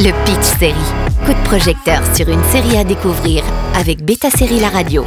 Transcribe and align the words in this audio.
Le 0.00 0.12
Pitch 0.24 0.58
Série. 0.60 0.74
Coup 1.26 1.32
de 1.32 1.44
projecteur 1.44 2.00
sur 2.14 2.28
une 2.28 2.44
série 2.52 2.76
à 2.76 2.84
découvrir 2.84 3.42
avec 3.74 4.04
Beta 4.04 4.30
Série 4.30 4.60
La 4.60 4.68
Radio. 4.68 5.04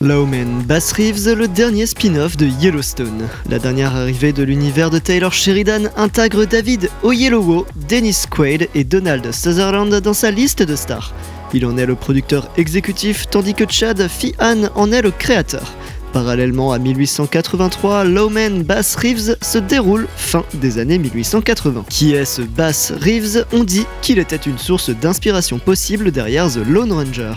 Lawman 0.00 0.62
Bass 0.62 0.92
Reeves, 0.92 1.34
le 1.34 1.46
dernier 1.46 1.84
spin-off 1.84 2.34
de 2.38 2.46
Yellowstone. 2.46 3.28
La 3.50 3.58
dernière 3.58 3.94
arrivée 3.94 4.32
de 4.32 4.42
l'univers 4.42 4.88
de 4.88 4.98
Taylor 4.98 5.34
Sheridan 5.34 5.90
intègre 5.94 6.46
David 6.46 6.88
Oyelowo, 7.02 7.66
Dennis 7.86 8.24
Quaid 8.30 8.70
et 8.74 8.84
Donald 8.84 9.30
Sutherland 9.30 10.00
dans 10.00 10.14
sa 10.14 10.30
liste 10.30 10.62
de 10.62 10.74
stars. 10.74 11.12
Il 11.52 11.66
en 11.66 11.76
est 11.76 11.84
le 11.84 11.94
producteur 11.94 12.48
exécutif 12.56 13.28
tandis 13.28 13.52
que 13.52 13.64
Chad 13.68 14.08
Fihan 14.08 14.70
en 14.74 14.90
est 14.90 15.02
le 15.02 15.10
créateur. 15.10 15.74
Parallèlement 16.12 16.72
à 16.72 16.78
1883, 16.78 18.04
Lowman 18.04 18.62
Bass 18.62 18.96
Reeves 18.96 19.36
se 19.42 19.58
déroule 19.58 20.08
fin 20.16 20.44
des 20.54 20.78
années 20.78 20.98
1880. 20.98 21.84
Qui 21.90 22.14
est 22.14 22.24
ce 22.24 22.42
Bass 22.42 22.92
Reeves? 22.92 23.44
On 23.52 23.64
dit 23.64 23.86
qu'il 24.02 24.18
était 24.18 24.36
une 24.36 24.58
source 24.58 24.90
d'inspiration 24.90 25.58
possible 25.58 26.10
derrière 26.10 26.50
The 26.50 26.66
Lone 26.66 26.92
Ranger. 26.92 27.34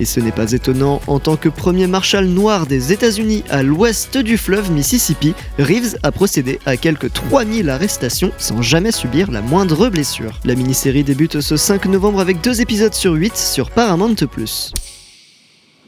Et 0.00 0.04
ce 0.04 0.20
n'est 0.20 0.32
pas 0.32 0.52
étonnant, 0.52 1.00
en 1.06 1.18
tant 1.18 1.36
que 1.36 1.48
premier 1.48 1.86
marshal 1.86 2.26
noir 2.26 2.66
des 2.66 2.92
États-Unis 2.92 3.44
à 3.50 3.62
l'ouest 3.62 4.16
du 4.16 4.38
fleuve 4.38 4.70
Mississippi, 4.70 5.34
Reeves 5.58 5.96
a 6.02 6.12
procédé 6.12 6.60
à 6.66 6.76
quelques 6.76 7.12
3000 7.12 7.68
arrestations 7.68 8.32
sans 8.38 8.62
jamais 8.62 8.92
subir 8.92 9.30
la 9.30 9.42
moindre 9.42 9.88
blessure. 9.88 10.40
La 10.44 10.54
mini-série 10.54 11.04
débute 11.04 11.40
ce 11.40 11.56
5 11.56 11.86
novembre 11.86 12.20
avec 12.20 12.40
deux 12.40 12.60
épisodes 12.60 12.94
sur 12.94 13.12
8 13.12 13.36
sur 13.36 13.70
Paramount+. 13.70 14.14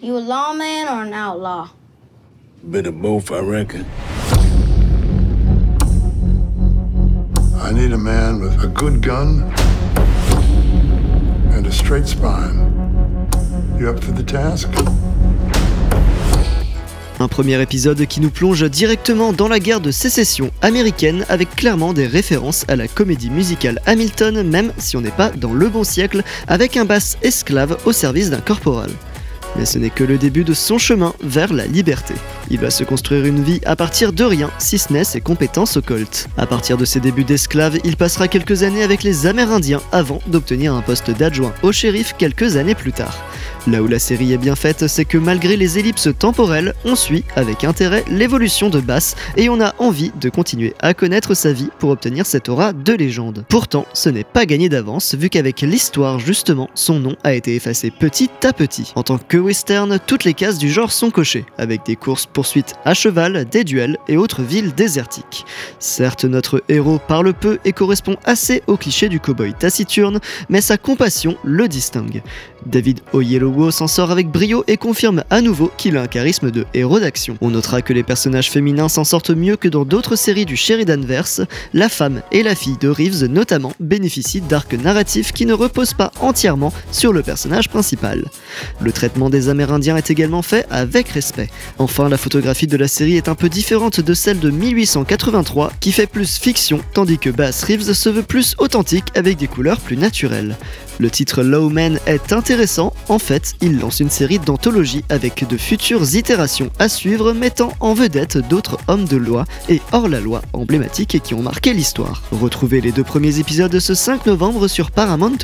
You 0.03 0.15
lawman 0.19 0.87
or 0.89 1.03
an 1.03 1.13
outlaw? 1.13 1.86
Bit 2.65 2.87
of 2.87 3.01
both, 3.01 3.31
I 3.31 3.39
reckon. 3.41 3.85
I 7.55 7.73
need 7.73 7.93
a 7.93 7.99
man 7.99 8.41
with 8.41 8.61
a 8.65 8.67
good 8.67 9.01
gun 9.03 9.53
and 11.53 11.67
a 11.67 11.73
straight 11.73 12.07
spine. 12.07 12.57
You 13.79 13.89
up 13.89 14.03
for 14.03 14.13
the 14.13 14.25
task? 14.25 14.69
Un 17.21 17.29
premier 17.29 17.61
épisode 17.63 18.05
qui 18.07 18.21
nous 18.21 18.31
plonge 18.31 18.69
directement 18.69 19.33
dans 19.33 19.49
la 19.49 19.59
guerre 19.61 19.81
de 19.81 19.91
sécession 19.91 20.51
américaine 20.61 21.25
avec 21.29 21.55
clairement 21.55 21.93
des 21.93 22.07
références 22.07 22.65
à 22.69 22.77
la 22.77 22.89
comédie 22.89 23.31
musicale 23.31 23.81
Hamilton 23.87 24.43
même 24.43 24.73
si 24.77 24.97
on 24.97 25.01
n'est 25.01 25.11
pas 25.11 25.31
dans 25.31 25.53
le 25.53 25.69
bon 25.69 25.85
siècle 25.85 26.23
avec 26.49 26.77
un 26.77 26.85
bass 26.85 27.17
esclave 27.23 27.79
au 27.87 27.93
service 27.93 28.29
d'un 28.29 28.41
corporal. 28.41 28.91
Mais 29.59 29.65
ce 29.65 29.79
n'est 29.79 29.91
que 29.91 30.05
le 30.05 30.19
début 30.19 30.45
de 30.45 30.55
son 30.55 30.79
chemin 30.79 31.15
vers 31.23 31.53
la 31.53 31.67
liberté. 31.67 32.15
Il 32.51 32.61
va 32.61 32.71
se 32.71 32.85
construire 32.85 33.25
une 33.25 33.43
vie 33.43 33.61
à 33.65 33.77
partir 33.77 34.13
de 34.13 34.25
rien, 34.25 34.51
si 34.59 34.79
ce 34.79 34.93
n'est 34.93 35.05
ses 35.05 35.21
compétences 35.21 35.77
occultes. 35.77 36.29
À 36.37 36.47
partir 36.47 36.77
de 36.77 36.85
ses 36.85 37.01
débuts 37.01 37.25
d'esclave, 37.25 37.79
il 37.85 37.97
passera 37.97 38.29
quelques 38.29 38.63
années 38.63 38.83
avec 38.83 39.03
les 39.03 39.27
Amérindiens 39.27 39.81
avant 39.93 40.21
d'obtenir 40.27 40.75
un 40.75 40.83
poste 40.83 41.11
d'adjoint 41.11 41.55
au 41.63 41.73
shérif 41.73 42.15
quelques 42.19 42.57
années 42.57 42.75
plus 42.75 42.93
tard. 42.93 43.17
Là 43.69 43.83
où 43.83 43.89
la 43.89 43.99
série 43.99 44.33
est 44.33 44.39
bien 44.39 44.55
faite, 44.55 44.87
c'est 44.87 45.05
que 45.05 45.19
malgré 45.19 45.57
les 45.57 45.81
ellipses 45.81 46.09
temporelles, 46.17 46.73
on 46.85 46.95
suit 46.95 47.25
avec 47.35 47.65
intérêt 47.65 48.05
l'évolution 48.09 48.71
de 48.71 48.79
Bass 48.79 49.17
et 49.37 49.49
on 49.49 49.61
a 49.61 49.75
envie 49.81 50.13
de 50.21 50.29
continuer 50.29 50.73
à 50.79 50.95
connaître 50.95 51.35
sa 51.35 51.53
vie 51.53 51.71
pour 51.81 51.91
obtenir 51.91 52.27
cette 52.27 52.49
aura 52.49 52.73
de 52.73 52.93
légende. 52.93 53.45
Pourtant, 53.49 53.85
ce 53.93 54.09
n'est 54.09 54.23
pas 54.23 54.47
gagné 54.47 54.69
d'avance 54.69 55.17
vu 55.17 55.31
qu'avec 55.31 55.63
l'histoire 55.63 56.21
justement, 56.21 56.71
son 56.75 57.01
nom 57.01 57.17
a 57.25 57.35
été 57.35 57.57
effacé 57.57 57.91
petit 57.91 58.31
à 58.45 58.53
petit. 58.53 58.93
En 58.95 59.03
tant 59.03 59.19
que 59.19 59.37
western, 59.37 59.99
toutes 60.07 60.23
les 60.23 60.35
cases 60.35 60.59
du 60.59 60.71
genre 60.71 60.93
sont 60.93 61.11
cochées, 61.11 61.45
avec 61.59 61.85
des 61.85 61.97
courses 61.97 62.27
poursuites 62.27 62.75
à 62.85 62.95
cheval, 62.95 63.47
des 63.51 63.65
duels 63.65 63.99
et 64.07 64.17
autres 64.17 64.43
villes 64.43 64.77
désertiques. 64.77 65.45
Certes, 65.81 66.25
notre 66.25 66.63
héros 66.69 67.01
parle 67.01 67.35
peu 67.35 67.59
et 67.65 67.73
correspond 67.73 68.17
assez 68.25 68.63
au 68.69 68.77
cliché 68.77 69.09
du 69.09 69.19
cowboy 69.19 69.55
taciturne, 69.55 70.21
mais 70.49 70.61
sa 70.61 70.79
compassion 70.79 71.37
le 71.43 71.67
distingue. 71.67 72.23
David 72.65 73.01
Oyelowo 73.13 73.56
s'en 73.71 73.87
sort 73.87 74.11
avec 74.11 74.29
brio 74.31 74.65
et 74.67 74.77
confirme 74.77 75.25
à 75.31 75.41
nouveau 75.41 75.71
qu'il 75.77 75.97
a 75.97 76.03
un 76.03 76.07
charisme 76.07 76.51
de 76.51 76.67
héros 76.75 77.01
d'action. 77.01 77.37
On 77.41 77.51
notera 77.51 77.83
que 77.83 77.93
les 77.93 78.03
personnages 78.03 78.51
féminins 78.51 78.89
s'en 78.89 79.05
sortent 79.05 79.31
mieux 79.31 79.57
que 79.57 79.69
dans 79.69 79.85
d'autres 79.85 80.17
séries 80.17 80.45
du 80.45 80.57
Sheridanverse. 80.57 81.43
La 81.73 81.89
femme 81.89 82.23
et 82.33 82.43
la 82.43 82.55
fille 82.55 82.77
de 82.79 82.89
Reeves 82.89 83.25
notamment 83.27 83.73
bénéficient 83.81 84.41
d'arcs 84.41 84.75
narratifs 84.75 85.33
qui 85.33 85.47
ne 85.47 85.53
reposent 85.53 85.95
pas 85.95 86.13
entièrement 86.21 86.73
sur 86.93 87.13
le 87.13 87.23
personnage 87.23 87.69
principal. 87.69 88.25
Le 88.81 88.93
traitement 88.93 89.31
des 89.31 89.49
Amérindiens 89.49 89.97
est 89.97 90.11
également 90.11 90.43
fait 90.43 90.67
avec 90.71 91.09
respect. 91.09 91.49
Enfin, 91.79 92.09
la 92.09 92.19
photographie 92.19 92.67
de 92.67 92.77
la 92.77 92.89
série 92.89 93.17
est 93.17 93.29
un 93.29 93.35
peu 93.35 93.49
différente 93.49 94.01
de 94.01 94.15
celle 94.15 94.39
de 94.39 94.51
1883 94.51 95.73
qui 95.81 95.93
fait 95.93 96.07
plus 96.07 96.39
fiction 96.39 96.81
tandis 96.93 97.19
que 97.19 97.31
Bass 97.31 97.65
Reeves 97.65 97.93
se 97.93 98.09
veut 98.09 98.23
plus 98.23 98.55
authentique 98.59 99.07
avec 99.15 99.39
des 99.39 99.47
couleurs 99.47 99.81
plus 99.81 99.97
naturelles. 99.97 100.57
Le 100.99 101.11
titre 101.11 101.43
Lowman 101.43 101.99
est 102.07 102.33
intéressant, 102.33 102.95
en 103.09 103.19
fait, 103.19 103.46
il 103.61 103.79
lance 103.79 104.01
une 104.01 104.11
série 104.11 104.39
d'anthologies 104.39 105.05
avec 105.09 105.47
de 105.49 105.57
futures 105.57 106.15
itérations 106.15 106.71
à 106.79 106.89
suivre 106.89 107.33
mettant 107.33 107.73
en 107.81 107.95
vedette 107.95 108.39
d'autres 108.39 108.79
hommes 108.89 109.05
de 109.05 109.17
loi 109.17 109.45
et 109.69 109.81
hors 109.93 110.09
la 110.09 110.21
loi 110.21 110.43
emblématiques 110.53 111.21
qui 111.23 111.35
ont 111.35 111.43
marqué 111.43 111.73
l'histoire. 111.73 112.23
Retrouvez 112.33 112.81
les 112.81 112.93
deux 112.93 113.05
premiers 113.05 113.39
épisodes 113.39 113.79
ce 113.79 113.95
5 113.95 114.27
novembre 114.27 114.69
sur 114.69 114.91
Paramount+. 114.91 115.37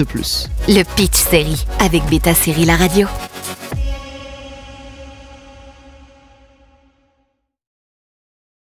Le 0.69 0.83
Pitch 0.97 1.17
Série 1.17 1.65
avec 1.81 2.05
Beta 2.11 2.35
Série 2.35 2.65
La 2.65 2.77
Radio. 2.77 3.09